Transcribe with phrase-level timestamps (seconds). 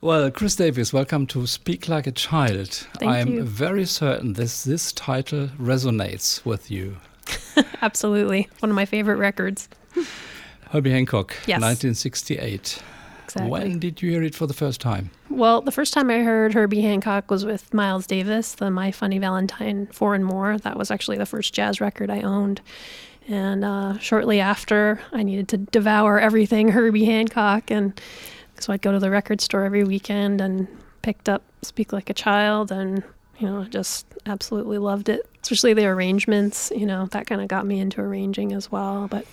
[0.00, 2.68] Well, Kris Davis, welcome to Speak Like a Child.
[3.00, 3.42] Thank I'm you.
[3.42, 6.98] very certain this this title resonates with you.
[7.82, 8.48] Absolutely.
[8.60, 9.68] One of my favorite records.
[10.70, 11.60] Herbie Hancock, Yes.
[11.60, 12.80] 1968.
[13.24, 13.50] Exactly.
[13.50, 15.10] When did you hear it for the first time?
[15.30, 19.18] Well, the first time I heard Herbie Hancock was with Miles Davis, the My Funny
[19.18, 20.58] Valentine Four and More.
[20.58, 22.60] That was actually the first jazz record I owned.
[23.26, 27.70] And uh, shortly after, I needed to devour everything Herbie Hancock.
[27.72, 28.00] And
[28.60, 30.66] so I'd go to the record store every weekend and
[31.02, 33.02] picked up Speak Like a Child and,
[33.38, 35.28] you know, just absolutely loved it.
[35.42, 39.08] Especially the arrangements, you know, that kind of got me into arranging as well.
[39.08, 39.26] But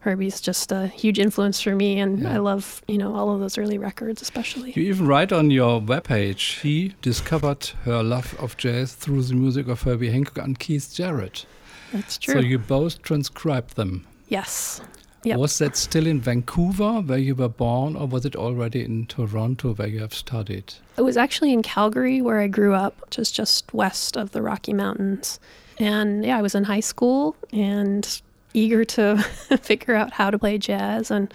[0.00, 1.98] Herbie's just a huge influence for me.
[1.98, 2.34] And Yeah.
[2.34, 4.72] I love, you know, all of those early records, especially.
[4.76, 9.68] You even write on your webpage, she discovered her love of jazz through the music
[9.68, 11.46] of Herbie Hancock and Keith Jarrett.
[11.92, 12.34] That's true.
[12.34, 14.06] So you both transcribed them.
[14.28, 14.80] yes.
[15.26, 15.38] Yep.
[15.38, 19.74] Was that still in Vancouver, where you were born, or was it already in Toronto,
[19.74, 20.74] where you have studied?
[20.96, 24.40] It was actually in Calgary where I grew up, which is just west of the
[24.40, 25.40] Rocky Mountains.
[25.80, 28.22] And yeah, I was in high school and
[28.54, 29.18] eager to
[29.62, 31.34] figure out how to play jazz and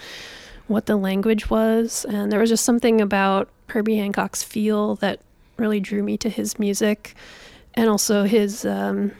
[0.67, 2.05] what the language was.
[2.05, 5.19] And there was just something about Herbie Hancock's feel that
[5.57, 7.13] really drew me to his music
[7.73, 9.11] and also his um,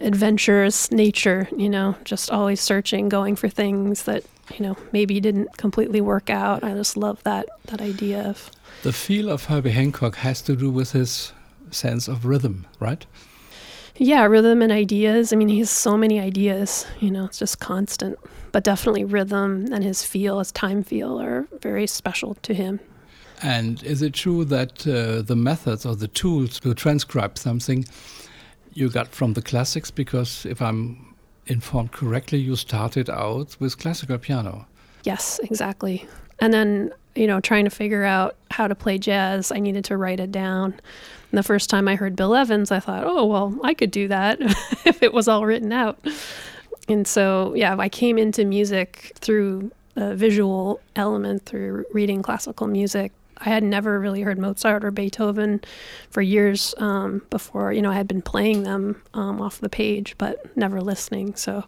[0.00, 4.24] adventurous nature, you know, just always searching, going for things that,
[4.56, 6.64] you know, maybe didn't completely work out.
[6.64, 8.50] I just love that that idea of
[8.82, 11.32] The feel of Herbie Hancock has to do with his
[11.70, 13.06] sense of rhythm, right?
[13.96, 15.32] Yeah, rhythm and ideas.
[15.32, 18.18] I mean, he has so many ideas, you know, it's just constant.
[18.50, 22.80] But definitely rhythm and his feel, his time feel are very special to him.
[23.42, 27.84] And is it true that uh, the methods or the tools to transcribe something
[28.74, 29.90] you got from the classics?
[29.90, 31.14] Because if I'm
[31.46, 34.66] informed correctly, you started out with classical piano.
[35.04, 36.06] Yes, exactly.
[36.40, 39.96] And then, you know, trying to figure out how to play jazz, I needed to
[39.96, 40.72] write it down.
[40.72, 44.08] And the first time I heard Bill Evans, I thought, oh, well, I could do
[44.08, 44.38] that
[44.84, 45.98] if it was all written out.
[46.88, 53.12] And so, yeah, I came into music through a visual element, through reading classical music.
[53.38, 55.60] I had never really heard Mozart or Beethoven
[56.10, 60.14] for years um, before, you know, I had been playing them um, off the page,
[60.18, 61.34] but never listening.
[61.34, 61.64] So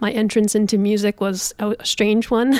[0.00, 2.58] my entrance into music was a strange one.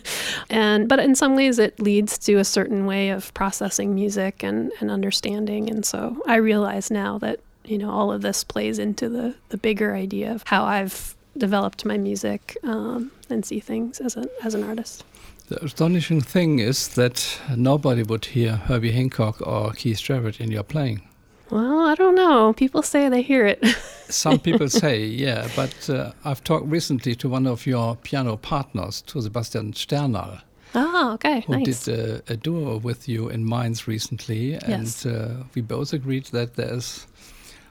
[0.50, 4.72] and but in some ways it leads to a certain way of processing music and,
[4.80, 5.70] and understanding.
[5.70, 9.56] And so I realize now that, you know, all of this plays into the, the
[9.56, 14.54] bigger idea of how I've developed my music um, and see things as a as
[14.54, 15.04] an artist.
[15.48, 20.62] The astonishing thing is that nobody would hear Herbie Hancock or Keith Jarrett in your
[20.62, 21.02] playing.
[21.50, 22.54] Well, I don't know.
[22.54, 23.62] People say they hear it.
[24.08, 29.02] Some people say, yeah, but uh, I've talked recently to one of your piano partners,
[29.02, 30.38] to Sebastian Sternal,
[30.74, 31.40] oh, okay.
[31.42, 31.84] who nice.
[31.84, 35.04] did a, a duo with you in Mainz recently, and Yes.
[35.04, 37.06] uh, we both agreed that there's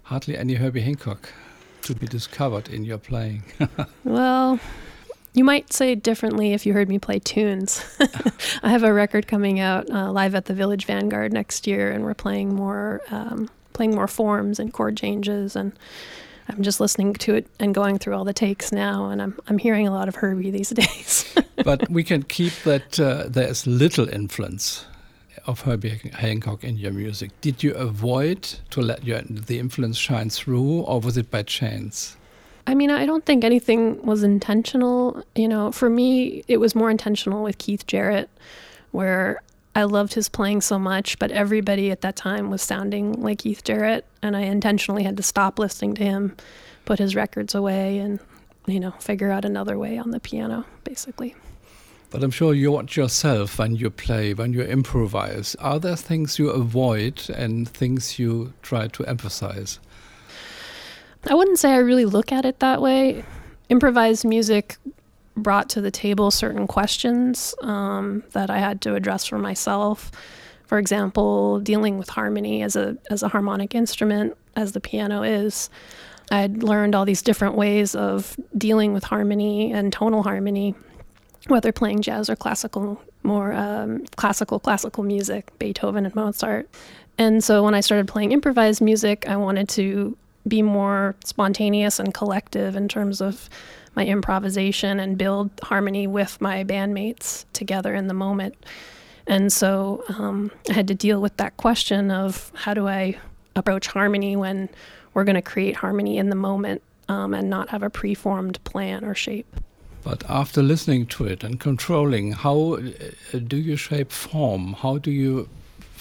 [0.04, 1.34] hardly any Herbie Hancock
[1.82, 3.44] to be discovered in your playing.
[4.04, 4.60] Well,
[5.34, 7.84] you might say differently if you heard me play tunes.
[8.64, 12.04] I have a record coming out uh, live at the Village Vanguard next year, and
[12.04, 15.56] we're playing more, um, playing more forms and chord changes.
[15.56, 15.74] And
[16.50, 19.58] I'm just listening to it and going through all the takes now, and I'm I'm
[19.58, 21.34] hearing a lot of Herbie these days.
[21.64, 24.86] but we can keep that uh, there's little influence
[25.46, 27.32] of Herbie Hancock in your music.
[27.42, 32.16] Did you avoid to let your, the influence shine through, or was it by chance?
[32.66, 35.24] I mean, I don't think anything was intentional.
[35.36, 38.30] You know, for me, it was more intentional with Keith Jarrett,
[38.92, 39.42] where
[39.76, 43.64] I loved his playing so much, but everybody at that time was sounding like Keith
[43.64, 46.36] Jarrett, and I intentionally had to stop listening to him,
[46.86, 48.20] put his records away, and,
[48.68, 51.36] you know, figure out another way on the piano, basically.
[52.12, 55.56] But I'm sure you watch yourself when you play, when you improvise.
[55.56, 59.80] Are there things you avoid and things you try to emphasize?
[61.26, 63.24] I wouldn't say I really look at it that way.
[63.70, 64.78] Improvised music
[65.36, 70.12] brought to the table certain questions um, that I had to address for myself.
[70.66, 75.70] For example, dealing with harmony as a as a harmonic instrument, as the piano is.
[76.32, 80.74] I'd learned all these different ways of dealing with harmony and tonal harmony,
[81.48, 86.70] whether playing jazz or classical, more um, classical classical music, Beethoven and Mozart.
[87.18, 90.18] And so when I started playing improvised music, I wanted to
[90.48, 93.50] be more spontaneous and collective in terms of
[93.96, 98.56] my improvisation and build harmony with my bandmates together in the moment.
[99.28, 103.18] And so um, I had to deal with that question of how do I
[103.56, 104.70] approach harmony when
[105.14, 109.06] we're going to create harmony in the moment um, and not have a preformed plan
[109.06, 109.56] or shape.
[110.04, 114.74] But after listening to it and controlling, how uh, do you shape form?
[114.74, 115.48] How do you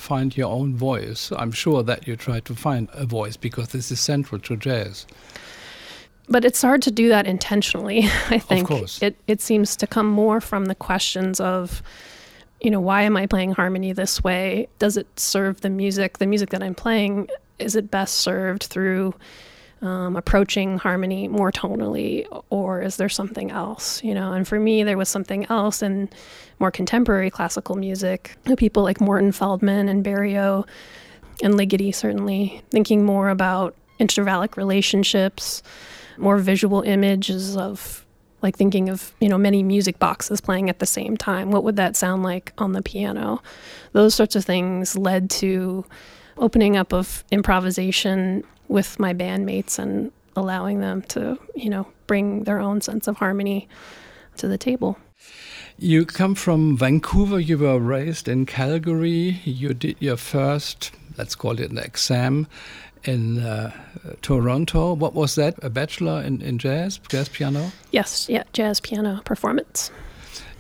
[0.03, 1.33] find your own voice.
[1.37, 5.07] I'm sure that you try to find a voice because this is central to jazz.
[6.29, 8.01] But it's hard to do that intentionally.
[8.31, 9.03] I think of course.
[9.03, 11.83] it it seems to come more from the questions of
[12.61, 14.69] you know, why am I playing harmony this way?
[14.79, 16.19] Does it serve the music?
[16.19, 17.29] The music that I'm playing,
[17.59, 19.15] is it best served through
[19.83, 24.03] um, approaching harmony more tonally, or is there something else?
[24.03, 26.09] You know, and for me, there was something else in
[26.61, 28.37] more contemporary classical music.
[28.57, 30.67] People like Morton Feldman and Berio
[31.43, 35.63] and Ligeti, certainly, thinking more about intervallic relationships,
[36.17, 38.07] more visual images of
[38.43, 41.77] like thinking of you know many music boxes playing at the same time what would
[41.77, 43.41] that sound like on the piano
[43.93, 45.85] those sorts of things led to
[46.39, 52.59] opening up of improvisation with my bandmates and allowing them to you know bring their
[52.59, 53.69] own sense of harmony
[54.37, 54.97] to the table
[55.79, 61.59] you come from Vancouver you were raised in Calgary you did your first let's call
[61.61, 62.47] it an exam
[63.05, 63.73] in uh,
[64.23, 64.95] Toronto.
[64.95, 65.55] What was that?
[65.63, 67.73] A bachelor in, in jazz, jazz piano?
[67.91, 69.91] Yes, yeah, jazz piano performance.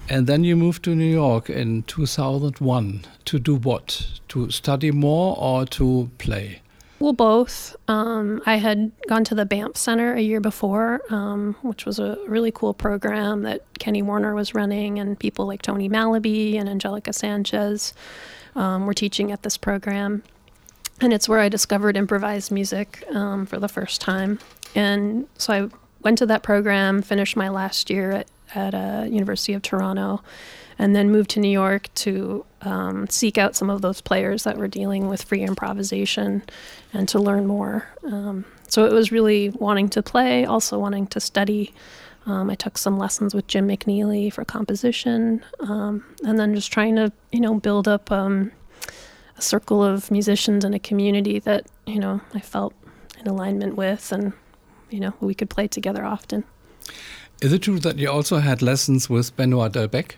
[0.08, 4.20] And then you moved to New York in 2001 to do what?
[4.28, 6.60] To study more or to play?
[6.98, 7.74] Well, both.
[7.88, 12.16] Um, I had gone to the Banff Center a year before, um, which was a
[12.28, 17.12] really cool program that Kenny Werner was running, and people like Tony Malaby and Angelica
[17.12, 17.92] Sanchez
[18.54, 20.22] um, were teaching at this program
[21.02, 24.38] and it's where I discovered improvised music um, for the first time.
[24.74, 25.68] And so I
[26.02, 30.22] went to that program, finished my last year at, at uh, University of Toronto,
[30.78, 34.56] and then moved to New York to um, seek out some of those players that
[34.56, 36.42] were dealing with free improvisation
[36.92, 37.88] and to learn more.
[38.04, 41.74] Um, so it was really wanting to play, also wanting to study.
[42.24, 46.96] Um, I took some lessons with Jim McNeely for composition, um, and then just trying
[46.96, 48.52] to, you know, build up um,
[49.36, 52.74] a circle of musicians and a community that you know I felt
[53.18, 54.32] in alignment with, and
[54.90, 56.44] you know we could play together often.
[57.42, 60.12] Is it true that you also had lessons with Benoit Delbecq?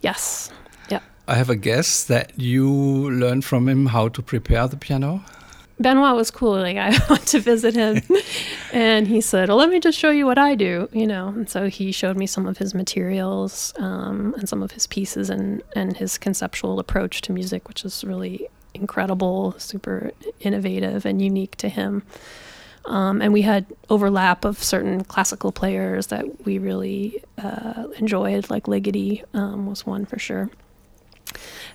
[0.00, 0.50] Yes.
[0.90, 0.98] Yeah.
[1.28, 2.68] I have a guess that you
[3.08, 5.22] learned from him how to prepare the piano.
[5.78, 6.58] Benoit was cool.
[6.58, 8.02] Like I went to visit him,
[8.72, 11.48] and he said, "Well, let me just show you what I do." You know, and
[11.48, 15.62] so he showed me some of his materials um, and some of his pieces and
[15.76, 20.10] and his conceptual approach to music, which is really incredible, super
[20.40, 22.02] innovative, and unique to him.
[22.86, 28.64] Um, and we had overlap of certain classical players that we really uh, enjoyed, like
[28.64, 30.50] Ligeti um, was one for sure.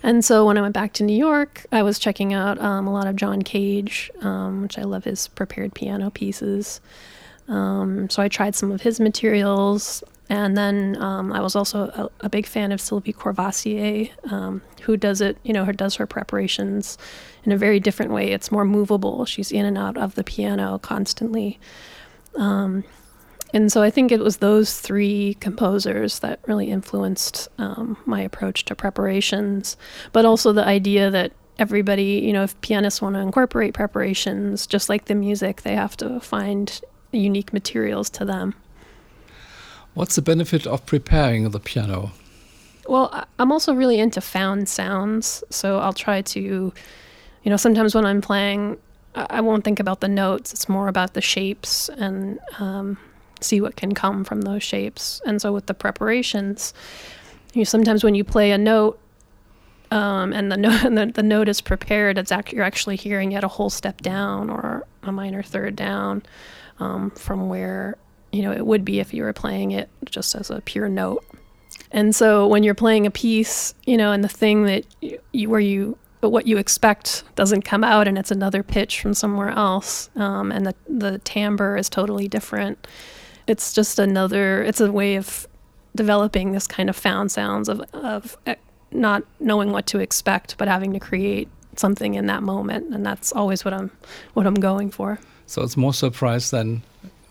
[0.02, 2.92] And so when I went back to New York, I was checking out um, a
[2.92, 6.80] lot of John Cage, um, which I love his prepared piano pieces.
[7.46, 10.02] Um, so I tried some of his materials.
[10.28, 14.96] And then um, I was also a, a, big fan of Sylvie Courvoisier, um, who
[14.96, 16.96] does it, you know, her does her preparations
[17.44, 18.32] in a very different way.
[18.32, 19.26] It's more movable.
[19.26, 21.58] She's in and out of the piano constantly.
[22.36, 22.84] Um,
[23.52, 28.64] and so I think it was those three composers that really influenced um, my approach
[28.66, 29.76] to preparations,
[30.12, 34.88] but also the idea that everybody, you know, if pianists want to incorporate preparations, just
[34.88, 36.80] like the music, they have to find
[37.12, 38.54] unique materials to them.
[39.94, 42.12] What's the benefit of preparing the piano?
[42.88, 48.04] Well, I'm also really into found sounds, so I'll try to, you know, sometimes when
[48.04, 48.78] I'm playing,
[49.14, 50.52] I won't think about the notes.
[50.52, 52.96] It's more about the shapes and um,
[53.40, 55.20] see what can come from those shapes.
[55.26, 56.72] And so with the preparations,
[57.52, 58.98] you know, sometimes when you play a note
[59.90, 63.32] um, and the note and the, the, note is prepared, it's act, you're actually hearing
[63.32, 66.22] it a whole step down or a minor third down
[66.80, 67.96] um, from where
[68.32, 71.24] you know it would be if you were playing it just as a pure note.
[71.90, 75.50] And so when you're playing a piece, you know, and the thing that you, you
[75.50, 75.98] where you
[76.28, 80.66] what you expect doesn't come out and it's another pitch from somewhere else um, and
[80.66, 82.86] the, the timbre is totally different
[83.46, 85.46] it's just another it's a way of
[85.96, 88.54] developing this kind of found sounds of, of eh,
[88.92, 93.32] not knowing what to expect but having to create something in that moment and that's
[93.32, 93.90] always what i'm
[94.34, 96.82] what i'm going for so it's more surprise than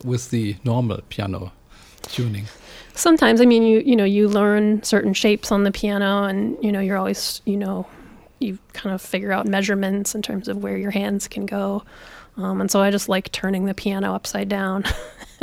[0.04, 1.52] with the normal piano
[2.04, 2.46] tuning
[2.94, 6.72] sometimes i mean you you know you learn certain shapes on the piano and you
[6.72, 7.86] know you're always you know
[8.40, 11.84] you kind of figure out measurements in terms of where your hands can go
[12.38, 14.84] um, and so I just like turning the piano upside down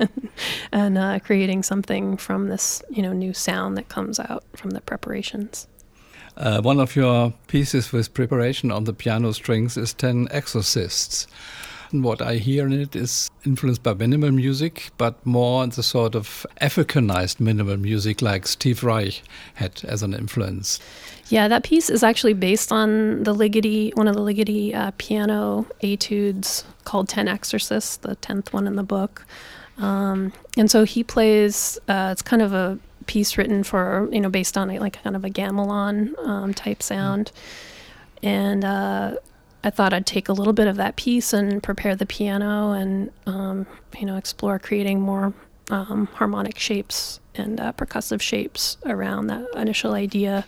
[0.73, 4.81] and uh, creating something from this, you know, new sound that comes out from the
[4.81, 5.67] preparations.
[6.37, 11.27] Uh, one of your pieces with preparation on the piano strings is Ten Exorcists.
[11.93, 16.47] What I hear in it is influenced by minimal music, but more the sort of
[16.61, 19.23] Africanized minimal music like Steve Reich
[19.55, 20.81] had as an influence.
[21.29, 25.67] Yeah, that piece is actually based on the Ligeti, one of the Ligeti uh, piano
[25.83, 29.27] etudes called Ten Exorcists, the tenth one in the book.
[29.79, 31.79] Um, and so he plays.
[31.89, 35.25] Uh, it's kind of a piece written for you know based on like kind of
[35.25, 37.31] a gamelan um, type sound,
[38.23, 39.17] and uh,
[39.69, 43.11] I thought I'd take a little bit of that piece and prepare the piano and
[43.27, 43.67] um,
[43.99, 45.35] you know explore creating more
[45.69, 50.47] um, harmonic shapes and uh, percussive shapes around that initial idea.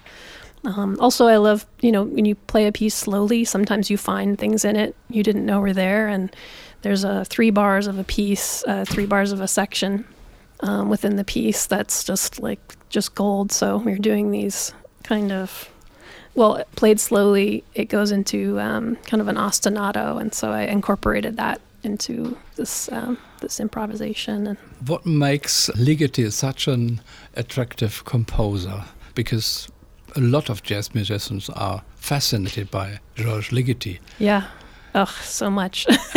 [0.65, 4.39] Um, also, I love you know when you play a piece slowly, sometimes you find
[4.39, 6.35] things in it you didn't know were there, and
[6.81, 10.07] there's a three bars of a piece, uh, three bars of a section
[10.61, 13.53] um, within the piece that's just like just gold.
[13.53, 14.73] So we're doing these
[15.05, 15.69] kind of
[16.41, 21.37] well, played slowly, it goes into um, kind of an ostinato, and so I incorporated
[21.37, 24.47] that into this um, this improvisation.
[24.47, 24.57] And
[24.87, 27.03] what makes Ligeti such an
[27.37, 28.85] attractive composer?
[29.15, 29.69] Because
[30.17, 33.99] a lot of jazz musicians are fascinated by George Ligeti.
[34.19, 34.47] Yeah,
[34.95, 35.87] oh, so much.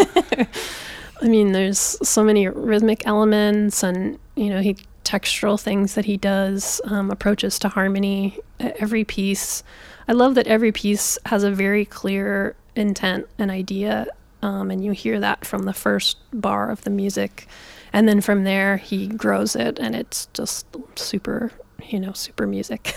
[1.21, 6.17] I mean, there's so many rhythmic elements, and you know, he textural things that he
[6.17, 8.39] does, um, approaches to harmony.
[8.60, 9.63] Every piece
[10.07, 14.07] I love that every piece has a very clear intent and idea,
[14.41, 17.48] um, and you hear that from the first bar of the music,
[17.93, 21.51] and then from there he grows it, and it's just super,
[21.88, 22.95] you know, super music.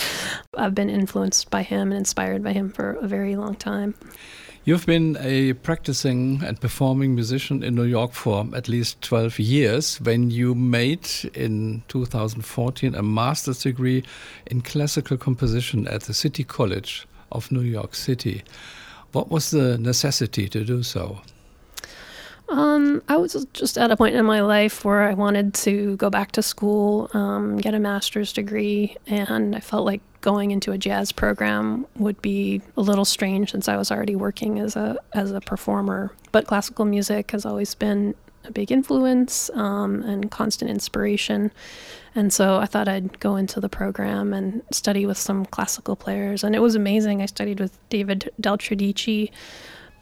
[0.56, 3.94] I've been influenced by him and inspired by him for a very long time.
[4.64, 10.00] You've been a practicing and performing musician in New York for at least 12 years
[10.00, 14.04] when you made in 2014 a master's degree
[14.46, 18.44] in classical composition at the City College of New York City.
[19.10, 21.18] What was the necessity to do so?
[22.48, 26.08] Um, I was just at a point in my life where I wanted to go
[26.08, 30.78] back to school, um, get a master's degree, and I felt like going into a
[30.78, 35.32] jazz program would be a little strange since I was already working as a as
[35.32, 36.12] a performer.
[36.32, 38.14] But classical music has always been
[38.44, 41.52] a big influence um, and constant inspiration.
[42.14, 46.42] And so I thought I'd go into the program and study with some classical players.
[46.42, 47.22] And it was amazing.
[47.22, 49.30] I studied with David Del Tredici,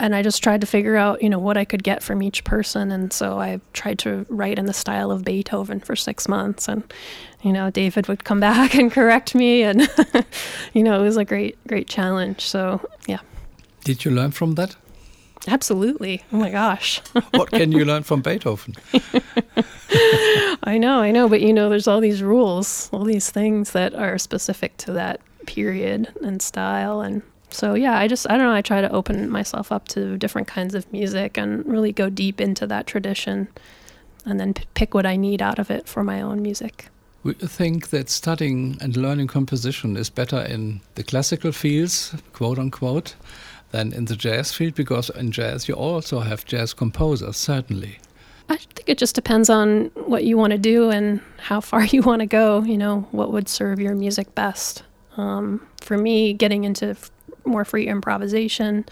[0.01, 2.43] and I just tried to figure out, you know, what I could get from each
[2.43, 2.91] person.
[2.91, 6.69] And so I tried to write in the style of Beethoven for six months.
[6.69, 6.91] And,
[7.43, 9.63] you know, David would come back and correct me.
[9.63, 9.89] And,
[10.73, 12.41] you know, it was a great, great challenge.
[12.41, 13.19] So, yeah.
[13.85, 14.75] Did you learn from that?
[15.47, 16.25] Absolutely.
[16.33, 16.99] Oh my gosh.
[17.33, 18.75] what can you learn from Beethoven?
[20.63, 21.29] I know, I know.
[21.29, 25.21] But, you know, there's all these rules, all these things that are specific to that
[25.47, 27.03] period and style.
[27.03, 28.55] And, so yeah, I just I don't know.
[28.55, 32.41] I try to open myself up to different kinds of music and really go deep
[32.41, 33.49] into that tradition,
[34.25, 36.87] and then p- pick what I need out of it for my own music.
[37.23, 43.15] We think that studying and learning composition is better in the classical fields, quote unquote,
[43.73, 47.99] than in the jazz field because in jazz you also have jazz composers, certainly.
[48.49, 52.03] I think it just depends on what you want to do and how far you
[52.03, 52.63] want to go.
[52.63, 54.83] You know, what would serve your music best.
[55.17, 56.97] Um, for me, getting into
[57.45, 58.85] more free improvisation.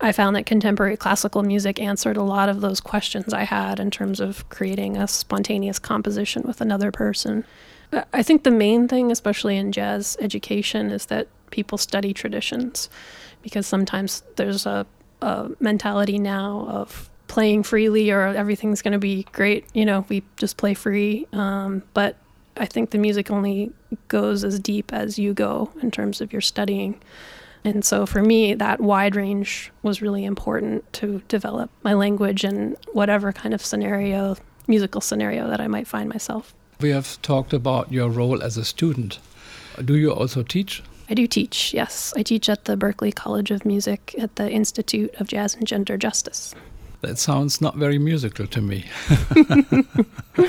[0.00, 3.90] I found that contemporary classical music answered a lot of those questions I had in
[3.90, 7.44] terms of creating a spontaneous composition with another person.
[8.12, 12.88] I think the main thing, especially in jazz education, is that people study traditions
[13.42, 14.84] because sometimes there's a,
[15.22, 19.64] a mentality now of playing freely or everything's going to be great.
[19.74, 21.26] You know, we just play free.
[21.32, 22.16] Um, but
[22.56, 23.72] I think the music only
[24.08, 27.00] goes as deep as you go in terms of your studying.
[27.64, 32.76] And so for me, that wide range was really important to develop my language in
[32.92, 34.36] whatever kind of scenario,
[34.68, 36.54] musical scenario that I might find myself.
[36.80, 39.18] We have talked about your role as a student.
[39.82, 40.82] Do you also teach?
[41.08, 42.12] I do teach, yes.
[42.16, 45.96] I teach at the Berklee College of Music at the Institute of Jazz and Gender
[45.96, 46.54] Justice.
[47.00, 48.84] That sounds not very musical to me.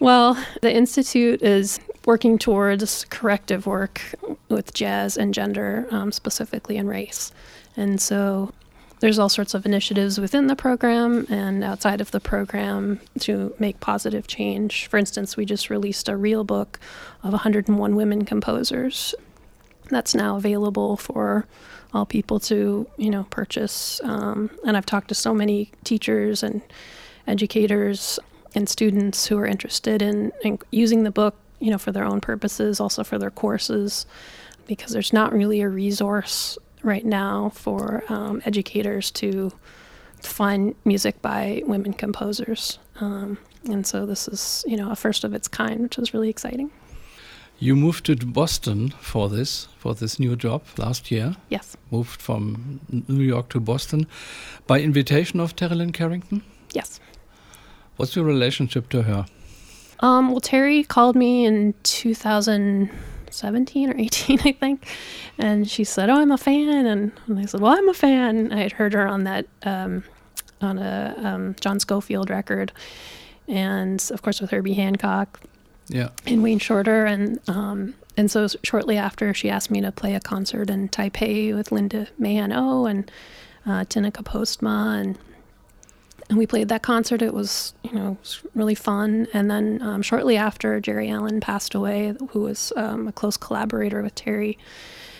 [0.00, 4.00] well, the Institute is working towards corrective work
[4.48, 7.32] with jazz and gender, um, specifically in race.
[7.76, 8.52] And so
[9.00, 13.80] there's all sorts of initiatives within the program and outside of the program to make
[13.80, 14.86] positive change.
[14.88, 16.78] For instance, we just released a real book
[17.22, 19.14] of 101 women composers
[19.88, 21.46] that's now available for
[21.92, 24.00] all people to, you know, purchase.
[24.04, 26.62] Um, and I've talked to so many teachers and
[27.26, 28.18] educators
[28.54, 32.20] and students who are interested in, in using the book you know, for their own
[32.20, 34.06] purposes, also for their courses,
[34.66, 39.52] because there's not really a resource right now for um, educators to
[40.22, 42.78] find music by women composers.
[43.00, 43.38] Um,
[43.68, 46.70] and so this is, you know, a first of its kind, which is really exciting.
[47.58, 51.36] You moved to Boston for this for this new job last year.
[51.50, 51.76] Yes.
[51.90, 54.06] Moved from New York to Boston
[54.66, 56.42] by invitation of Terri Lyne Carrington.
[56.72, 57.00] Yes.
[57.96, 59.26] What's your relationship to her?
[60.00, 64.86] Um, well, Terri called me in 2017 or 18, I think,
[65.38, 68.52] and she said, "Oh, I'm a fan," and, and I said, "Well, I'm a fan."
[68.52, 70.02] I had heard her on that um,
[70.60, 72.72] on a um, John Scofield record,
[73.46, 75.40] and of course with Herbie Hancock
[75.88, 76.08] yeah.
[76.26, 80.20] and Wayne Shorter, and um, and so shortly after she asked me to play a
[80.20, 83.10] concert in Taipei with Linda Mahan O and
[83.66, 85.18] uh, Tineke Postma, and
[86.30, 87.20] and we played that concert.
[87.20, 88.16] It was you know
[88.54, 89.26] really fun.
[89.34, 94.00] And then um, shortly after, Geri Allen passed away, who was um, a close collaborator
[94.02, 94.56] with Terri.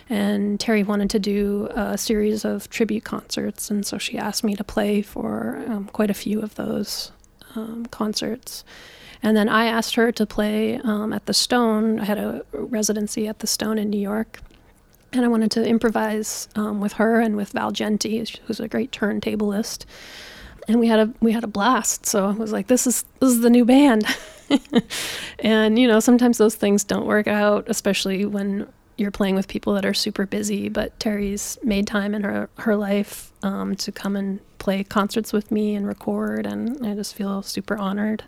[0.09, 4.57] And Terri wanted to do a series of tribute concerts, and so she asked me
[4.57, 7.12] to play for um, quite a few of those
[7.55, 8.64] um, concerts.
[9.23, 12.00] And then I asked her to play um, at the Stone.
[12.00, 14.40] I had a residency at the Stone in New York.
[15.12, 18.93] And I wanted to improvise um, with her and with Val Jeanty, who's a great
[18.93, 19.85] turntablist.
[20.69, 22.07] And we had a we had a blast.
[22.07, 24.05] So I was like, this is this is the new band.
[25.38, 29.73] and you know, sometimes those things don't work out, especially when you're playing with people
[29.75, 30.69] that are super busy.
[30.69, 35.50] But Terri's made time in her her life um, to come and play concerts with
[35.50, 38.25] me and record, and I just feel super honored.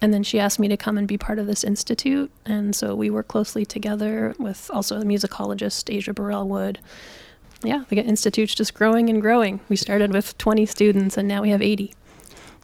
[0.00, 2.30] And then she asked me to come and be part of this institute.
[2.44, 6.78] And so we work closely together with also the musicologist Aja Burrell Wood.
[7.64, 9.60] Yeah, the institute's just growing and growing.
[9.68, 11.94] We started with 20 students and now we have 80.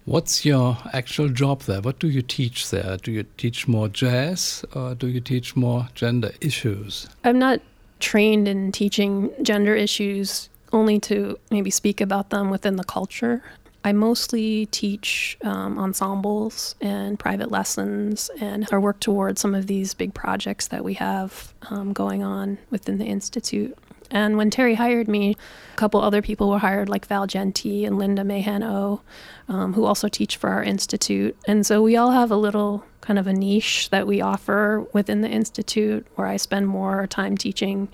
[0.05, 1.81] What's your actual job there?
[1.81, 2.97] What do you teach there?
[2.97, 7.09] Do you teach more jazz or do you teach more gender issues?
[7.23, 7.61] I'm not
[8.01, 13.43] trained in teaching gender issues only to maybe speak about them within the culture.
[13.85, 19.95] I mostly teach um, ensembles and private lessons and I work towards some of these
[19.95, 23.77] big projects that we have um, going on within the Institute.
[24.11, 25.37] And when Terri hired me,
[25.73, 29.01] a couple other people were hired, like Val Jeanty and Linda Mahan O,
[29.49, 31.37] um, who also teach for our institute.
[31.47, 35.21] And so we all have a little kind of a niche that we offer within
[35.21, 37.89] the institute where I spend more time teaching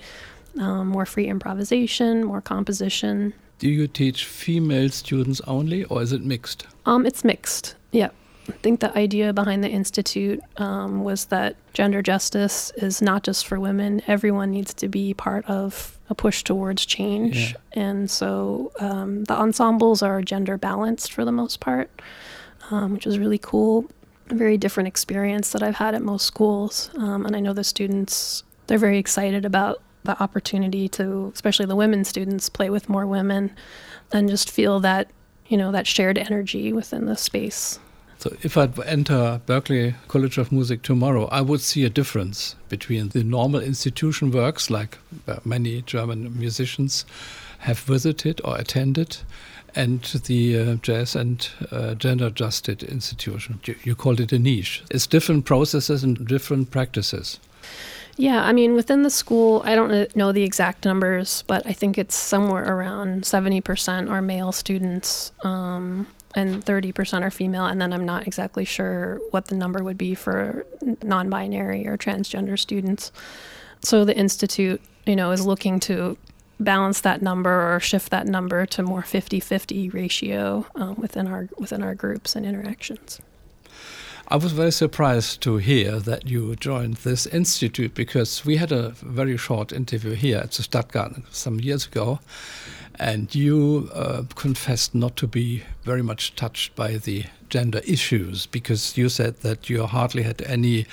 [0.59, 6.22] um, more free improvisation, more composition, do you teach female students only, or is it
[6.22, 6.66] mixed?
[6.85, 7.74] Um, it's mixed.
[7.90, 8.11] Yeah.
[8.48, 13.46] I think the idea behind the institute um, was that gender justice is not just
[13.46, 14.02] for women.
[14.06, 17.82] Everyone needs to be part of a push towards change, yeah.
[17.82, 21.90] and so um, the ensembles are gender balanced for the most part,
[22.70, 23.87] um, which is really cool.
[24.30, 27.64] A very different experience that I've had at most schools, um, and I know the
[27.64, 33.06] students they're very excited about the opportunity to, especially the women students, play with more
[33.06, 33.54] women
[34.12, 35.11] and just feel that,
[35.48, 37.78] you know, that shared energy within the space.
[38.18, 43.11] So if I'd enter Berklee College of Music tomorrow, I would see a difference between
[43.11, 44.98] the normal institution works, like
[45.29, 47.05] uh, many German musicians
[47.61, 49.18] have visited or attended,
[49.74, 53.61] and the uh, jazz and uh, gender adjusted institution.
[53.64, 54.83] You, you called it a niche.
[54.90, 57.38] It's different processes and different practices.
[58.16, 61.98] Yeah, I mean, within the school, I don't know the exact numbers, but I think
[61.98, 67.64] it's somewhere around 70% are male students um, and 30% are female.
[67.64, 70.66] And then I'm not exactly sure what the number would be for
[71.03, 73.11] non binary or transgender students.
[73.83, 76.16] So the Institute, you know, is looking to
[76.61, 81.83] balance that number or shift that number to more 50-50 ratio um, within our within
[81.83, 83.20] our groups and interactions.
[84.28, 88.88] I was very surprised to hear that you joined this institute because we had a
[89.00, 92.18] very short interview here at the Stadtgarten some years ago,
[92.96, 98.98] and you uh, confessed not to be very much touched by the gender issues because
[98.98, 100.86] you said that you hardly had any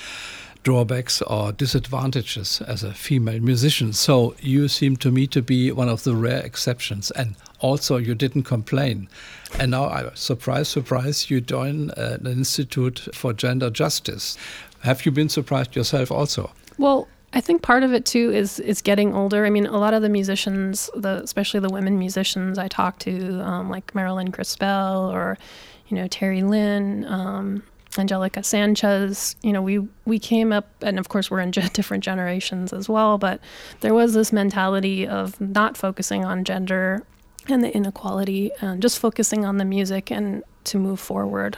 [0.62, 3.93] drawbacks or disadvantages as a female musician.
[3.93, 7.10] So you seem to me to be one of the rare exceptions.
[7.12, 9.08] And also, you didn't complain.
[9.58, 14.38] And now, I, surprise, surprise, you join uh, an Institute for Gender Justice.
[14.82, 16.52] Have you been surprised yourself also?
[16.78, 19.45] Well, I think part of it too is is getting older.
[19.45, 23.41] I mean, a lot of the musicians, the especially the women musicians I talk to,
[23.41, 25.38] um, like Marilyn Crispell or
[25.88, 27.63] you know Terri Lyne, um,
[27.97, 32.73] Angelica Sanchez, you know, we we came up, and of course we're in different generations
[32.73, 33.17] as well.
[33.17, 33.39] But
[33.80, 37.04] there was this mentality of not focusing on gender
[37.48, 41.58] and the inequality, and just focusing on the music and to move forward,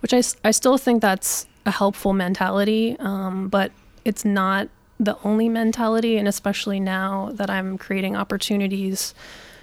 [0.00, 3.72] which I I still think that's a helpful mentality, um, but
[4.04, 9.14] it's not the only mentality, and especially now that I'm creating opportunities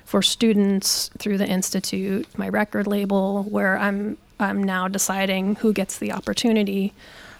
[0.05, 5.97] for students through the institute, my record label, where I'm I'm now deciding who gets
[5.97, 6.93] the opportunity.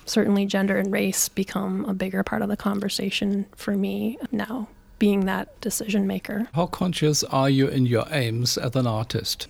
[0.06, 5.26] Certainly, gender and race become a bigger part of the conversation for me now, being
[5.26, 6.48] that decision maker.
[6.54, 9.48] How conscious are you in your aims as an artist?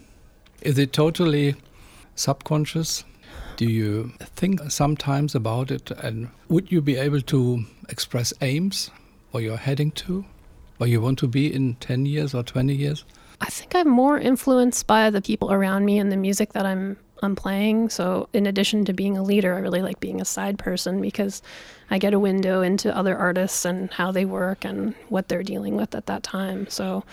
[0.62, 1.56] Is it totally
[2.16, 3.04] subconscious?
[3.58, 5.92] Do you think sometimes about it?
[5.92, 8.92] And would you be able to express aims
[9.32, 10.26] where you're heading to,
[10.78, 13.04] where you want to be in 10 years or 20 years?
[13.42, 16.98] I think I'm more influenced by the people around me and the music that I'm
[17.24, 17.90] I'm playing.
[17.90, 21.42] So in addition to being a leader, I really like being a side person because
[21.90, 25.76] I get a window into other artists and how they work and what they're dealing
[25.76, 26.68] with at that time.
[26.70, 27.04] So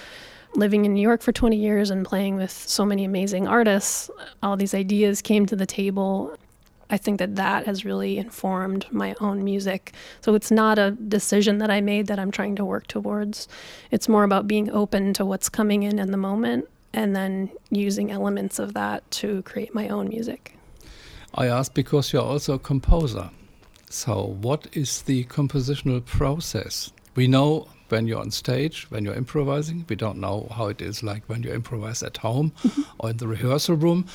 [0.54, 4.10] living in New York for 20 years and playing with so many amazing artists,
[4.42, 6.36] all these ideas came to the table.
[6.90, 9.92] I think that that has really informed my own music.
[10.20, 13.48] So it's not a decision that I made that I'm trying to work towards.
[13.90, 18.10] It's more about being open to what's coming in in the moment and then using
[18.10, 20.56] elements of that to create my own music.
[21.34, 23.30] I ask because you're also a composer.
[23.90, 26.92] So, what is the compositional process?
[27.16, 31.02] We know when you're on stage, when you're improvising, we don't know how it is
[31.02, 32.52] like when you improvise at home
[32.98, 34.06] or in the rehearsal room.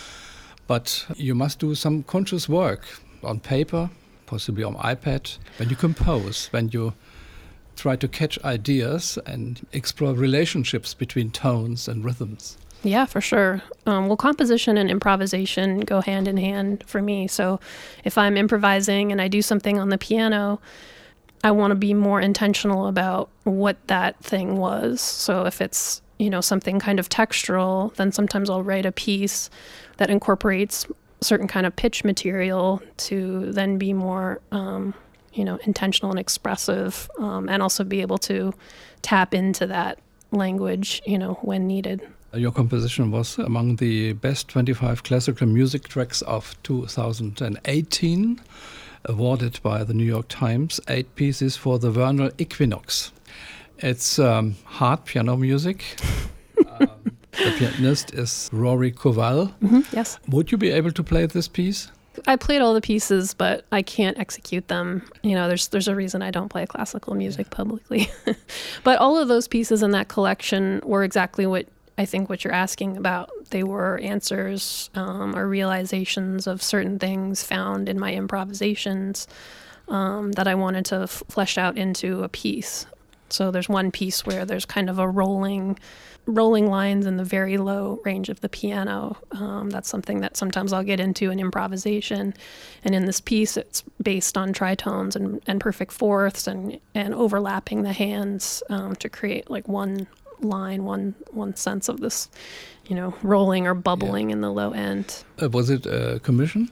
[0.67, 2.85] But you must do some conscious work
[3.23, 3.89] on paper,
[4.25, 6.93] possibly on iPad, when you compose, when you
[7.75, 12.57] try to catch ideas and explore relationships between tones and rhythms.
[12.81, 13.61] Yeah, for sure.
[13.85, 17.27] Um, well, composition and improvisation go hand in hand for me.
[17.27, 17.59] So
[18.05, 20.61] if I'm improvising and I do something on the piano,
[21.43, 25.01] I want to be more intentional about what that thing was.
[25.01, 29.49] So if it's, you know, something kind of textural, then sometimes I'll write a piece
[29.97, 30.87] that incorporates
[31.21, 34.93] certain kind of pitch material to then be more um,
[35.33, 38.53] you know intentional and expressive um, and also be able to
[39.01, 39.99] tap into that
[40.31, 46.21] language you know when needed your composition was among the best 25 classical music tracks
[46.23, 48.41] of 2018
[49.05, 53.11] awarded by the new york times eight pieces for the vernal equinox
[53.77, 55.83] it's um, hard piano music
[56.79, 56.89] um,
[57.31, 59.53] the pianist is Rory Cowal.
[59.61, 60.19] Mm-hmm, yes.
[60.27, 61.91] Would you be able to play this piece?
[62.27, 65.03] I played all the pieces, but I can't execute them.
[65.23, 68.09] You know, there's there's a reason I don't play classical music publicly.
[68.83, 71.67] but all of those pieces in that collection were exactly what
[71.99, 73.29] I think what you're asking about.
[73.49, 79.27] They were answers um, or realizations of certain things found in my improvisations
[79.89, 82.85] um, that I wanted to f- flesh out into a piece.
[83.27, 85.77] So there's one piece where there's kind of a rolling
[86.25, 89.17] rolling lines in the very low range of the piano.
[89.31, 92.33] Um, that's something that sometimes I'll get into in improvisation.
[92.83, 97.81] And in this piece, it's based on tritones and, and perfect fourths and, and overlapping
[97.81, 100.07] the hands um, to create like one
[100.41, 102.30] line, one one sense of this,
[102.88, 104.34] you know, rolling or bubbling yeah.
[104.34, 105.23] in the low end.
[105.41, 106.69] Uh, was it a commission?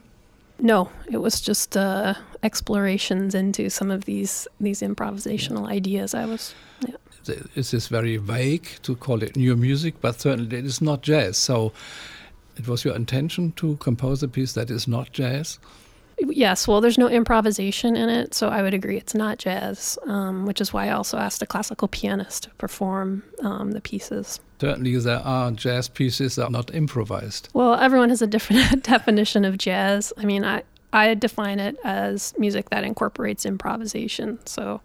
[0.60, 5.76] No, it was just uh, explorations into some of these these improvisational yeah.
[5.76, 6.14] ideas.
[6.14, 6.54] I was.
[6.86, 6.96] Yeah
[7.28, 11.36] it is very vague to call it new music, but certainly it is not jazz.
[11.36, 11.72] So
[12.56, 15.58] it was your intention to compose a piece that is not jazz?
[16.20, 20.46] Yes, well, there's no improvisation in it, so I would agree it's not jazz, um,
[20.46, 24.40] which is why I also asked a classical pianist to perform um, the pieces.
[24.60, 27.48] Certainly, there are jazz pieces that are not improvised.
[27.52, 30.12] Well, everyone has a different definition of jazz.
[30.16, 34.38] I mean, I, I define it as music that incorporates improvisation.
[34.46, 34.80] So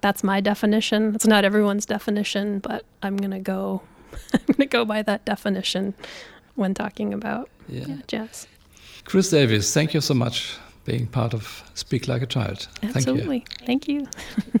[0.00, 1.14] that's my definition.
[1.14, 3.82] It's not everyone's definition, but I'm gonna go.
[4.32, 5.94] I'm gonna go by that definition
[6.54, 7.84] when talking about yeah.
[7.86, 8.46] Yeah, jazz.
[9.06, 12.66] Kris Davis, thank you so much being part of Speak Like a Child.
[12.82, 13.44] Absolutely.
[13.64, 14.06] Thank you.
[14.06, 14.60] Thank you.